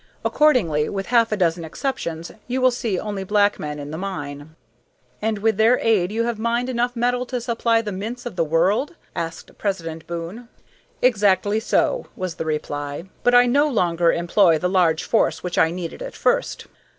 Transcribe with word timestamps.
Accordingly, 0.25 0.89
with 0.89 1.05
half 1.05 1.31
a 1.31 1.37
dozen 1.37 1.63
exceptions, 1.63 2.31
you 2.47 2.59
will 2.59 2.71
see 2.71 2.97
only 2.99 3.23
black 3.23 3.59
men 3.59 3.77
at 3.79 3.91
the 3.91 3.99
mine." 3.99 4.55
"And 5.21 5.37
with 5.37 5.57
their 5.57 5.77
aid 5.77 6.11
you 6.11 6.23
have 6.23 6.39
mined 6.39 6.69
enough 6.69 6.95
metal 6.95 7.23
to 7.27 7.39
supply 7.39 7.83
the 7.83 7.91
mints 7.91 8.25
of 8.25 8.35
the 8.35 8.43
world?" 8.43 8.95
asked 9.15 9.55
President 9.59 10.07
Boon. 10.07 10.49
"Exactly 11.03 11.59
so," 11.59 12.07
was 12.15 12.33
the 12.33 12.45
reply. 12.45 13.03
"But 13.21 13.35
I 13.35 13.45
no 13.45 13.67
longer 13.67 14.11
employ 14.11 14.57
the 14.57 14.67
large 14.69 15.03
force 15.03 15.43
which 15.43 15.59
I 15.59 15.69
needed 15.69 16.01
at 16.01 16.15
first." 16.15 16.65